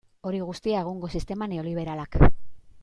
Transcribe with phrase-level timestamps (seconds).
[0.29, 2.21] Hori guztia egungo sistema neoliberalak.